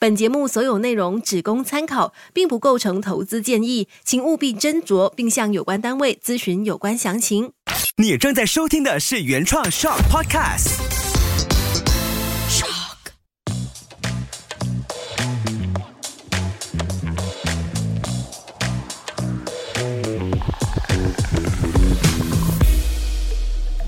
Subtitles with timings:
[0.00, 7.50] 本节目所有内容只供参考，并不构成投资建议，请务必斟酌并向有关单位咨询有关详情。
[7.96, 11.07] 你正在收听的是原创 Shock Podcast。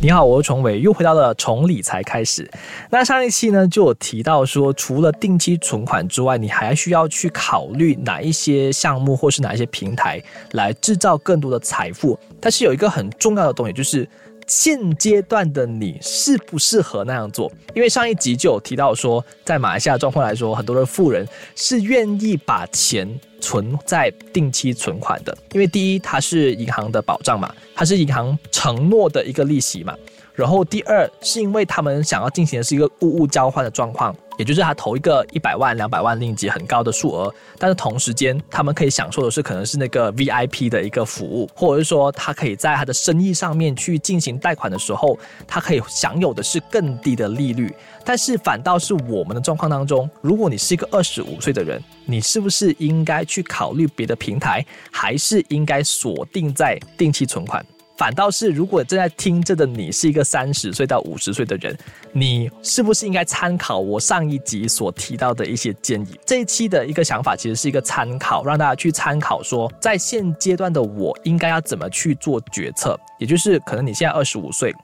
[0.02, 2.50] 你好，我是崇伟，又回到了从理财开始。
[2.88, 10.18] 那上一期呢，就有提到说，除了定期存款之外，你还需要去考虑哪一些项目或是哪一些平台
[10.52, 12.18] 来制造更多的财富。
[12.40, 14.08] 但是有一个很重要的东西，就是
[14.50, 17.50] 现阶段的你适不适合那样做？
[17.72, 23.08] 因为上一集就有提到说，在马来西亚状况来说，很多的富人是愿意把钱。
[23.42, 29.96] 存在定期存款的，因为第一，它是银行的保障嘛，它是银行承诺的一个利息嘛。
[30.34, 47.70] 然后第二，是因为他们想要进行的是一个物物交换的状况，也就是他投一个一百万、两百万令吉很高的数额，但是同时间他们可以享受的是可能是那个 VIP 的一个服务，或者是说他可以在他的生意上面去进行贷款的时候，他可以享有的是更低的利率。
[48.02, 57.62] 但是反倒是我们的状况当中，如果你是一个二十五岁的人，你是不是应该去考虑别的平台，还是应该锁定在定期存款？
[58.00, 61.76] 反倒是，如果正在听着的你是一个三十岁到五十岁的人，
[62.12, 66.18] 你是不是应该参考我上一集所提到的一些建议？
[66.24, 74.74] 这一期的一个想法其实是一个参考，让大家去参考说，在现阶段的我应该要怎么去做决策，也就是可能你现在二十五岁，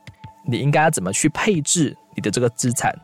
[0.46, 2.94] 你应该要怎么去配置你的这个资产？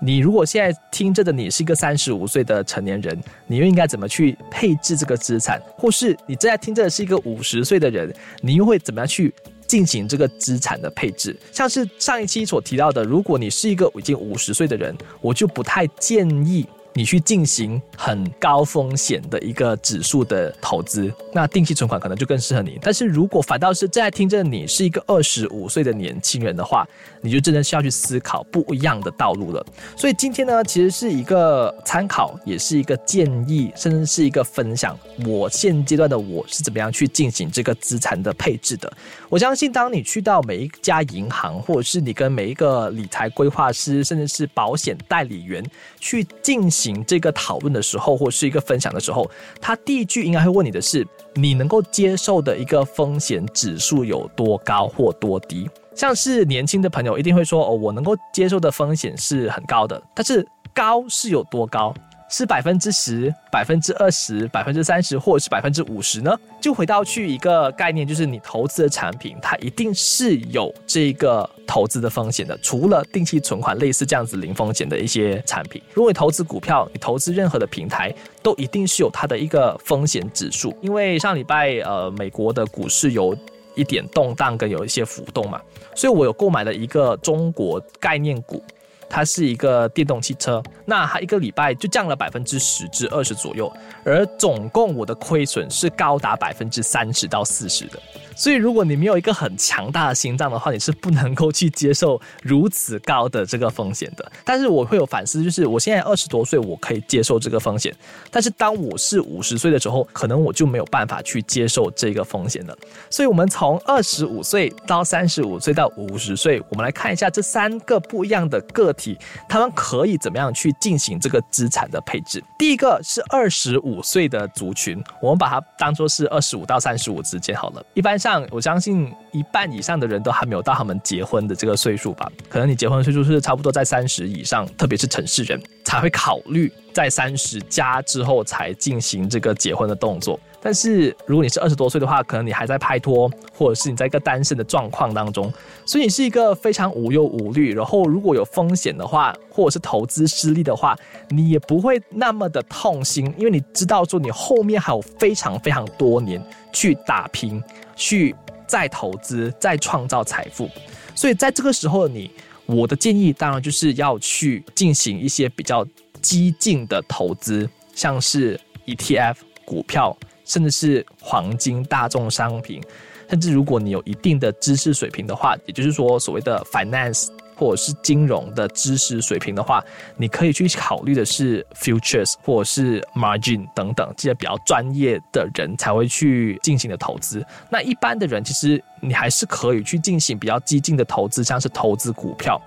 [0.00, 5.60] 你如果现在听着的你是一个三十五岁的成年人，你又应该怎么去配置这个资产？
[5.76, 9.34] 或是你正在听着的是一个五十岁的人，你又会怎么样去？
[9.66, 16.66] 进行这个资产的配置，像是上一期所提到的，如果你是一个已经五十岁的人，我就不太建议。
[16.96, 22.78] 你去进行很高风险的一个指数的投资，那定期存款可能就更适合你。
[22.80, 26.88] 但是如果反倒是正在听着你是一个二十五岁的年轻人的话，
[27.20, 29.62] 你就真的需要去思考不一样的道路了。
[29.94, 34.98] 所以今天呢，其实是一个参考，也是一个建议，甚至是一个分享。
[35.26, 38.90] 我现阶段的我是怎么样去进行这个资产的配置的？
[39.28, 45.62] 我相信，当你去到每一家银行，或者是你跟每一个理财规划师，甚至是保险代理员
[46.00, 46.85] 去进行。
[47.04, 49.30] 这个讨论的时候，或是一个分享的时候，
[49.60, 55.68] 他第一句应该会问你的是：你能够接受的一个风险指数有多高或多低？
[55.94, 61.94] 像是年轻的朋友一定会说：哦，我能够接受的风险是很高的，但是高是有多高？
[62.28, 66.36] 是百分之十、百分之二十、百分之三十，或者是百分之五十呢？
[66.60, 72.58] 就回到去一个概念，就是你投资的产品，它一定是有这个投资的风险的。
[72.58, 80.76] 除了定期存款类似这样子零风险的一些产品，如果你投资股票，你投资任何的平台，都一定是有它的一个风险指数。
[80.80, 83.36] 因为上礼拜呃，美国的股市有
[83.76, 85.60] 一点动荡跟有一些浮动嘛，
[85.94, 88.60] 所以我有购买了一个中国概念股。
[89.08, 93.72] 它是一个电动汽车，那它一个礼拜就降了百分之十至二十左右，
[94.04, 98.00] 而总共我的亏损是高达百分之三十到四十的。
[98.34, 104.30] 所以，如果你没有一个很强大的心脏的话，你是不能够去接受如此高的这个风险的。
[104.44, 107.90] 但是，我会有反思，就是我现在二十多岁，我可以接受这个风险；
[108.30, 112.76] 但是，当我是五十岁的时候，可能我就没有办法去接受这个风险了。
[113.08, 119.16] 所以，我们从二十五岁到三十五岁到五十岁，我们来看一下这三个不一样的个体，
[119.48, 122.42] 他们可以怎么样去进行这个资产的配置。
[122.58, 128.16] 第一个是二十五岁的族群，我们把它当做是二十五到三十五之间好了，一般。
[128.16, 132.32] 上，我相信一半以上的人都还没有到他们结婚的这个岁数吧？
[132.48, 140.40] 可能你结婚的岁数是差不多在三十以上，特别是城市人才会考虑在三十加之后才进行这个结婚的动作。
[140.60, 145.52] 但是如果你是二十多岁的话，可能你还在拍拖，或者是你在一个单身的状况当中，
[145.84, 147.74] 所以你是一个非常无忧无虑。
[147.74, 150.96] 然后如果有风险的话，或者是投资失利的话，
[151.28, 156.42] 你也不会那么的痛心，因为你知道说你后面还有非常非常多年
[156.72, 157.62] 去打拼。
[157.98, 158.36] 去
[158.66, 160.68] 再投资、再创造财富，
[161.14, 162.30] 所以在这个时候，你
[162.66, 165.82] 我的建议当然就是要去进行一些比较
[166.20, 170.14] 激进的投资，像是 ETF、股票，
[170.46, 172.80] 甚至是黄金、大众商品，
[173.28, 177.28] 甚至如果你有一定的知识水平的话，也就是说所谓的 finance。
[177.58, 179.82] 或者是金融的知识水平的话，
[180.18, 187.42] 你可以去考虑的是 futures 或者是 margin 等等这些比较专业的人才会去进行的投资。
[187.70, 192.60] 那一般的人其实你还是可以去进行比较激进的投资，像是投资股票，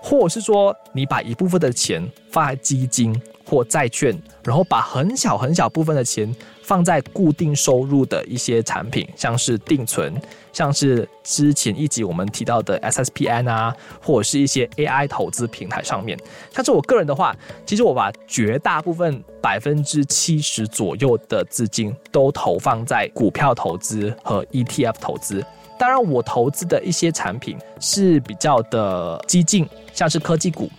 [0.00, 3.14] 或者是说你把一部分的钱放在基金
[3.44, 10.14] 或债券，然后把很小很小部分的钱放在固定收入的一些产品，像是定存，
[10.52, 16.16] 像是之前一集我们提到的 SSPN 啊，或者是一些 AI 投资平台上面。
[16.52, 17.36] 像是我个人的话，
[17.66, 25.44] 其实我把绝大部分百分之七十左右的资金都投放在股票投资和 ETF 投资。
[25.80, 30.70] 当然，我投资的一些产品是比较的激进，像是科技股，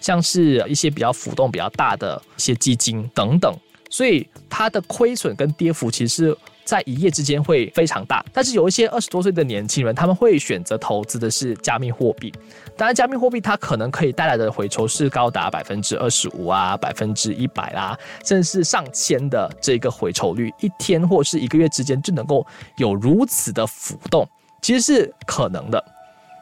[0.00, 3.54] 像是一些比较浮动比较大的一些基金等等，
[3.90, 8.24] 所以它的亏损跟跌幅其实在一夜之间会非常大。
[8.32, 12.32] 但是有一些二十多岁的年轻人，他们会选择投资的是加密货币。
[12.78, 17.94] 当然，加密货币它可能可以带来的回酬是高达百分之二十五啊，百分之一百啦，
[18.24, 22.46] 甚至是上千的这个回酬率，一天或是一个月之间就能够
[22.78, 24.26] 有如此的浮动。
[24.66, 25.80] 其实是可能的，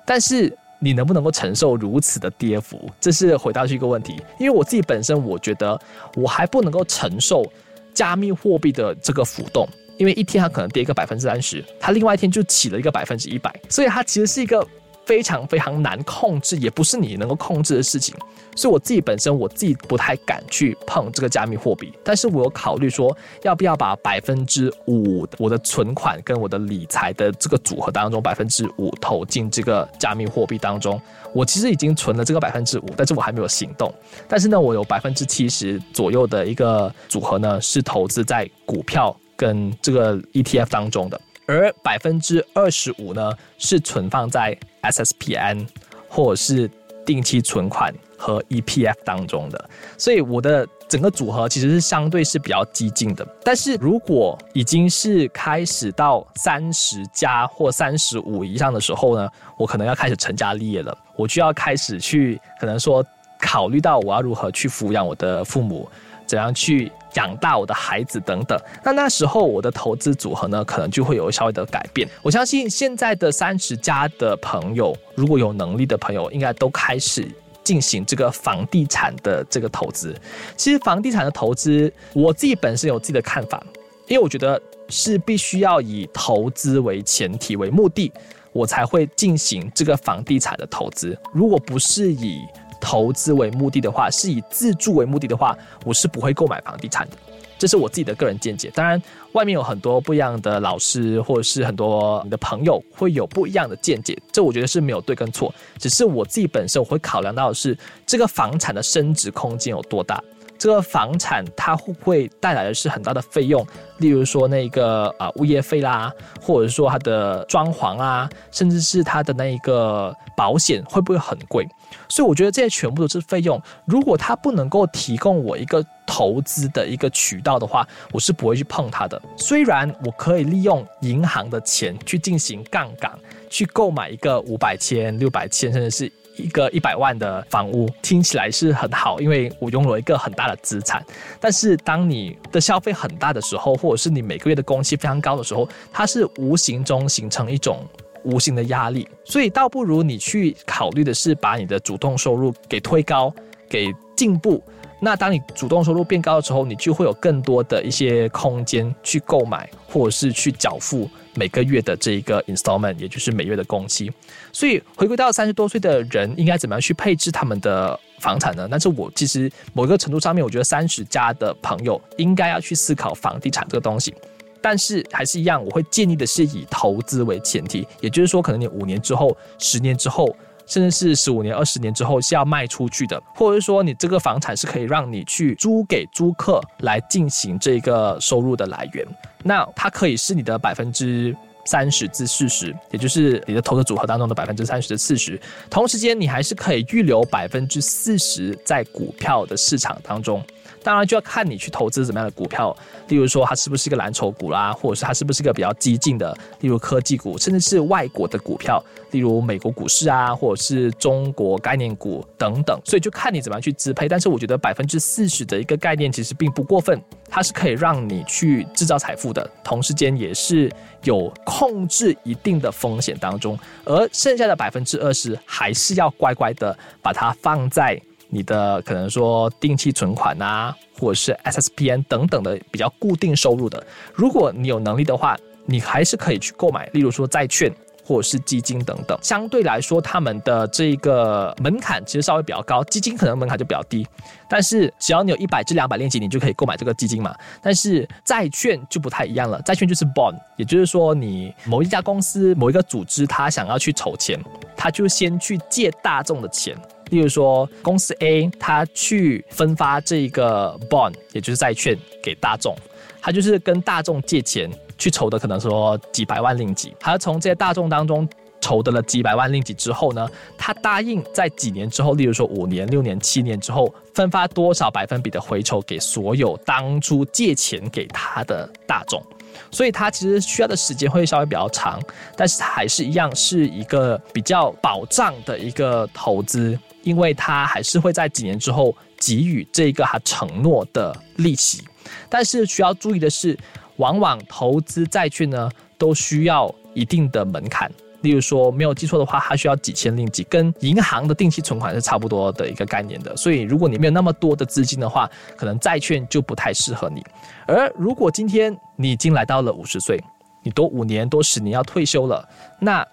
[0.06, 4.14] 但是你能不能够承受如此的跌幅，这是回答出一个问题。
[4.38, 5.78] 因为我自己本身，我觉得
[6.16, 7.44] 我还不能够承受
[7.92, 9.68] 加密货币的这个浮动，
[9.98, 14.66] 因为一天它可能跌一个百分之三十，它另外一天就起了一个百分之一百，所以它其实是一个。
[15.04, 18.14] 非常非常难控制，也不是你能够控制的事情，
[18.56, 21.92] 所以我自己本身我自己不太敢去碰这个加密货币。
[22.02, 31.00] 但是我有考虑说，要不要把百分之五我的存款跟我的理财的这个组合当中百分之五投进这个加密货币当中。
[31.34, 33.92] 我其实已经存了这个百分之五，但是我还没有行动。
[34.28, 41.20] 但是呢，我有百分之七十左右的一个组合呢，是投资在股票跟这个 ETF 当中的。
[41.46, 45.67] 而百分之二十五呢，是存放在 SSPN
[46.08, 46.70] 或者是
[47.05, 53.26] 定期存款和 EPF 当中的，所以我的整个组合其实是相对是比较激进的。
[53.44, 63.05] 但是如果已经是开始到三十加或三十五以上的时候呢，我可能要开始成家立业了，我就要开始去可能说
[63.38, 65.87] 考虑到我要如何去抚养我的父母。
[66.26, 68.58] 怎样去养大我的孩子等等？
[68.84, 72.08] 那那时候我的投资组合呢，可能就会有稍微的改变。
[72.22, 77.28] 我相信现在的三十家的朋友，如果有能力的朋友，应该都开始
[77.62, 80.14] 进行这个房地产的这个投资。
[80.56, 83.64] 其实房地产的投资，我自己本身有自己的看法，
[84.06, 88.12] 因为我觉得是必须要以投资为前提为目的，
[88.52, 91.16] 我才会进行这个房地产的投资。
[91.32, 92.40] 如果不是以
[92.84, 97.16] 投资为目的的话，是以自住为目的的话，我是不会购买房地产的。
[97.58, 98.70] 这是我自己的个人见解。
[98.75, 99.00] 当然，
[99.32, 104.19] 外面有很多不一样的老师，或者是很多你的朋友会有不一样的见解。
[104.31, 110.22] 这我觉得是没有对跟错，只是我自己本身我会考量到的是这个房产的升值空间有多大。
[110.58, 113.66] 这个房产它会不会带来的是很大的费用？
[113.98, 121.66] 例如说那个啊物业费啦，或者说它的装潢啊，甚至是它的那一个保险会不会很贵？
[122.08, 123.60] 所以我觉得这些全部都是费用。
[123.84, 129.20] 如果它不能够提供我一个投资的一个渠道的话，我是不会去碰它的。
[129.36, 133.12] 虽然我可以利用银行的钱去进行杠杆，
[133.48, 136.12] 去购买一个五百千、六百千，甚至是。
[136.36, 141.04] 一个一百万的房屋听起来是很好，因为我拥有一个很大的资产。
[141.40, 147.78] 但是当你的消费很大的时候，或者是你每个月的工期非常高的时候，它是无形中形成一种
[148.25, 149.08] 无形的压力。
[149.25, 153.32] 所以倒不如你去考虑的是把你的主动收入给推高，
[153.69, 154.62] 给进步。
[155.04, 164.10] 那当你主动收入变高的时候，你就会有更多的一些空间去购买，或者是去缴付每个月的这一个 installment，也就是每月的工期。
[164.50, 168.67] 所以回归到三十多岁的人，应该怎么样去配置他们的房产呢？
[168.70, 174.14] 但是我其实某一个程度上面，我觉得三十加的朋友应该要去思考房地产这个东西。
[174.62, 180.34] 但是还是一样，我会建议的是以投资为前提，也就是说，可能你五年之后、十年之后。
[180.66, 189.06] 甚至是十五年、二十年之后是要卖出去的，或者是说你这个房产是可以让你去租给租客来进行这个收入的来源，
[189.42, 195.40] 那它可以是你的百分之三十至四十，也就是你的投资组合当中的百分之三十至四十。
[195.70, 200.42] 同时间，你还是可以预留百分之四十在股票的市场当中。
[200.84, 202.76] 当然就要看你去投资怎么样的股票，
[203.08, 212.79] 例如说它是不是一个蓝筹股啦，或者是它是不是一个比较激进的，例如科技股，甚至是外国的股票，例如美国股市啊，或者是中国概念股等等。
[212.84, 214.06] 所以就看你怎么样去支配。
[214.06, 217.00] 但是我觉得百分之四十的一个概念其实并不过分，
[217.31, 220.70] 它是可以让你去制造财富的，同时间也是
[221.05, 227.98] 有控制一定的风险当中，而剩下的百分之二十还是要乖乖的把它放在。
[228.34, 237.72] 你的可能说定期存款啊，或者是 SSPN 等等的比较固定收入的，如果你有能力的话，你还是可以去购买，例如说债券，
[238.05, 244.06] 或者是基金等等，相对来说，他们的这个门槛其实稍微比较高，基金可能门槛就比较低。
[244.49, 247.34] 但是只要你有一百至两百链接，你就可以购买这个基金嘛。
[247.63, 254.39] 但是债券就不太一样了，债券就是 bond，也就是说你某一家公司、某一个组织，他想要去筹钱，
[254.77, 256.77] 他就先去借大众的钱。
[257.11, 262.75] 例如说，公司 A 他去分发这个 bond，也就是债券给大众，
[263.20, 268.29] 他就是跟大众借钱去筹的，可能说几百万令吉，他从这些大众当中。
[268.60, 279.22] 筹得了几百万令吉之后呢，他答应在几年之后，例如说五年、六年、七年之后，分发多少百分比的回酬给所有当初借钱给他的大众。
[279.70, 282.01] 所以，他其实需要的时间会稍微比较长，
[282.39, 291.84] 但是他还是一样是一个比较保障的一个投资，因为他还是会在几年之后给予这个他承诺的利息。
[292.31, 293.58] 但是需要注意的是，
[293.96, 297.91] 往往投资债券呢，都需要一定的门槛。
[298.22, 303.36] 例如说，没有记错的话，它需要几千令吉，跟银行的定期存款是差不多的一个概念的。
[303.36, 307.22] 所以，如果你没有那么多的资金的话，可能债券就不太适合你。
[307.67, 310.19] 而如果今天你已经来到了五十岁，
[310.63, 312.48] 你多五年多十年要退休了，
[312.81, 313.06] 那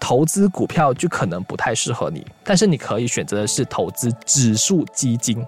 [0.00, 2.26] 投资股票就可能不太适合你。
[2.42, 5.40] 但是你可以选择的是投资指数基金。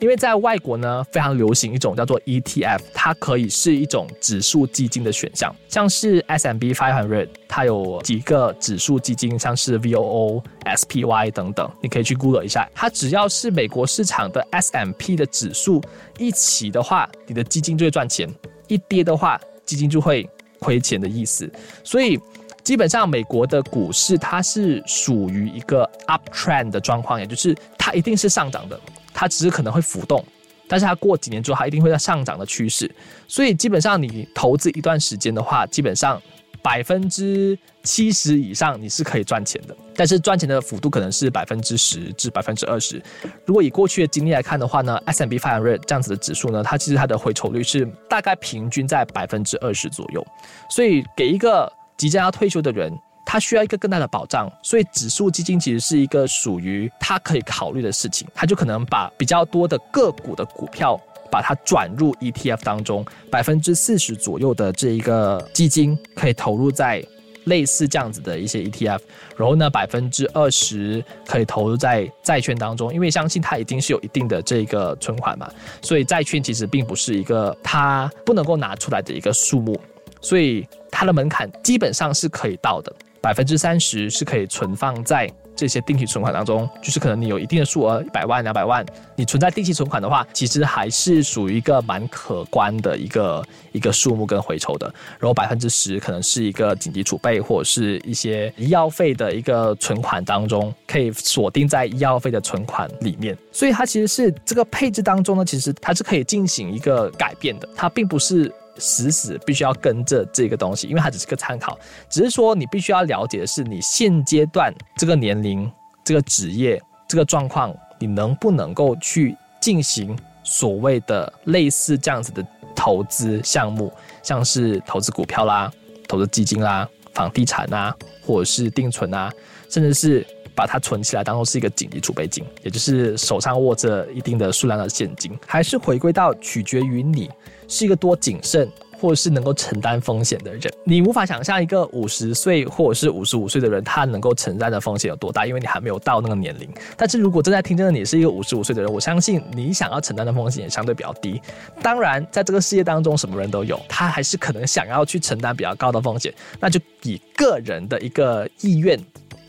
[0.00, 12.68] 因为在外国呢，非常流行一种叫做 ETF，它可以是一种指数基金的选项，像是 S&P 500，它有几个指数基金，像是 VOO、SPY 等等，你可以去 Google 一下。
[12.74, 15.82] 它只要是美国市场的 S&P 的指数
[16.16, 18.28] 一起的话，你的基金就会赚钱；
[18.68, 20.28] 一跌的话，基金就会
[20.60, 21.50] 亏钱的意思。
[21.82, 22.16] 所以
[22.62, 28.78] 基本上美国的股市它是属于一个 uptrend 的状况，也就是它一定是上涨的。
[29.18, 30.24] 它只是可能会浮动，
[30.68, 32.88] 但是它过几年之后，它一定会在上涨的趋势。
[33.26, 36.22] 所以基本上你投资一段时间的话，基本上
[36.62, 39.76] 百分之七十以上你是可以赚钱的。
[39.96, 43.02] 但是赚钱的幅度可能是百分之十至百分之二十。
[43.44, 50.24] 如果以过去的经历来看的话呢，S&P 500这样子的指数呢，它其实它的回酬率是大概平均在百分之二十左右。
[50.70, 52.96] 所以给一个即将要退休的人。
[53.30, 58.26] 它需要一个更大的保障，所以指数基金其实是一个属于他可以考虑的事情。
[58.34, 60.98] 他就可能把比较多的个股的股票，
[61.30, 67.04] 把它转入 ETF 当中，百分之四十左右的这一个基金可以投入在
[67.44, 69.00] 类似这样子的一些 ETF，
[69.36, 75.50] 然后呢，百分之二十可以投入在债券当中，因为相信它已经是有一定的这个存款嘛，
[75.82, 79.78] 所以债券其实并不是一个它不能够拿出来的一个数目，
[80.22, 82.90] 所以它的门槛基本上是可以到的。
[83.20, 88.84] 百分之三十是可以存放在这些定期存款当中，就是可能你有一定的数额，一百万、两百万，
[89.16, 94.86] 你存在定期存款的话，其实还是属于一个蛮可观的一个一个数目跟回酬的。
[95.18, 103.36] 然后百分之十可能是一个紧急储备或者是一些医药费的一个存款当中，可以锁定在医药费的存款里面。
[103.50, 108.52] 所以它其实是这个配置当中呢，其实它是可以进行一个改变的，它并不是。
[108.78, 115.70] 死死必须要跟着这个东西，因为它只是个参考，只是说你必须要了解的是你现阶段这个年龄、
[116.04, 123.92] 这个职业、这个状况，你能不能够去进行所谓的类似这样子的投资项目，
[124.22, 125.70] 像是投资股票啦、
[126.06, 127.94] 投资基金啦、房地产啊，
[128.24, 129.32] 或者是定存啊，
[129.68, 130.26] 甚至是
[130.58, 137.30] 把它存起来当做是一个紧急储备金，也就是手上握着一定的数量的现金，还是回归到取决于你。
[137.68, 138.66] 是一个多谨慎，
[138.98, 140.72] 或者是能够承担风险的人。
[140.84, 146.66] 你无法想象一个五十岁或者是五十五岁的人，他能够承担的风险有多大，因为你还没有到那个年龄。
[146.96, 151.38] 但是如果正在听证的你是一个五十五岁的人，我相信你想要承担的风险也相对比较低。
[151.82, 158.98] 当然，在这个世界当中，什么人都有，他还是可能想要去承担比较高的风险，那就以个人的一个意愿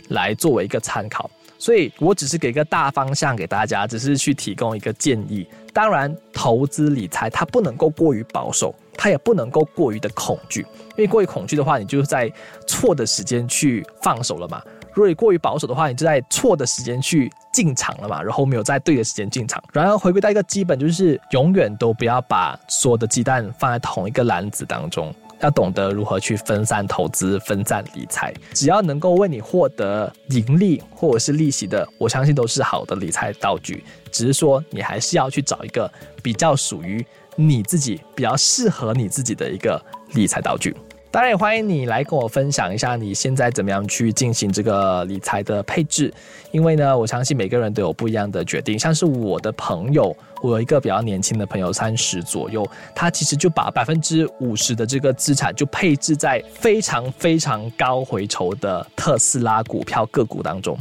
[0.09, 1.29] 来作为一个参考。
[1.57, 5.45] 所以我只是给一个大方向给大家，只是去提供一个建议。
[5.73, 10.61] 当然，投资理财它不能够过于保守，它也不能够过于的恐惧。
[10.91, 12.31] 因为过于恐惧的话，你就是在
[12.65, 14.57] 错的时间去放手了嘛；
[14.93, 19.61] 如果你过于保守的话，你就在错的时间去进场了嘛，然后没有在对的时间进场。
[19.73, 25.13] 然后回归到一个基本，就是永远都不要把所有的鸡蛋放在同一个篮子当中。
[25.41, 33.84] 要懂得如何去分散投资、分散理财，只要能够为你获得盈利或者是利息的，我相信都是好的理财道具。
[34.12, 35.91] 只是说，你还是要去找一个
[36.22, 37.05] 比较属于
[37.36, 39.81] 你自己、比较适合你自己的一个
[40.13, 40.75] 理财道具。
[41.11, 46.13] 当然也欢迎你来跟我分享一下你现在怎么样去进行这个理财的配置，
[46.51, 48.77] 因为呢，我相信每个人都有不一样的决定。
[48.77, 52.63] 像是我的朋友，我有一个比较年轻的朋友，三十左右，
[52.93, 60.77] 他其实就把百分之五十的这个资产就配置在非常非常高回酬的特斯拉股票个股当中。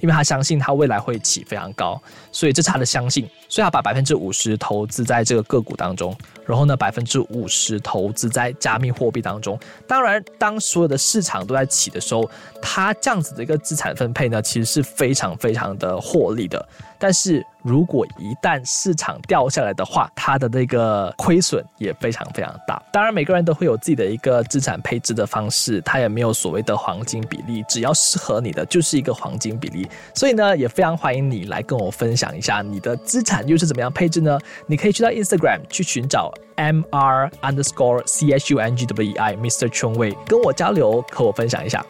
[0.00, 2.00] 因为他相信他未来会起非常高，
[2.32, 9.58] 所以这是他的相信，所以他把百分之五十投资在这个个股当中，然后呢百分之五十投资在加密货币当中。
[9.86, 12.28] 当然，当所有的市场都在起的时候，
[12.60, 16.68] 他这样子的一个资产分配呢，其实是非常非常的获利的。
[16.98, 22.82] 但是如果一旦市场掉下来的话，它的那个亏损也非常非常大。
[22.92, 29.88] 当然，每个人都会有自己的一个资产配置的方式，它也没有所谓的黄金比例，只要适合你的就是一个黄金比例。
[30.14, 34.38] 所以呢，也非常欢迎你来跟我分享一下你的资产又是怎么样配置呢？
[34.66, 39.68] 你可以去到 Instagram 去寻找 M R underscore C H U N G W E I Mr.
[39.68, 41.84] Chong Wei，跟我交流，和我分享一下。